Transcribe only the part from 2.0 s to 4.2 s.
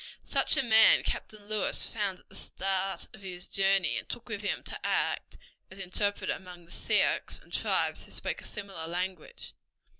at the start of his journey, and